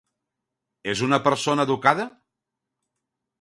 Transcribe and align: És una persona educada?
És 0.93 1.03
una 1.07 1.19
persona 1.27 1.67
educada? 1.69 2.07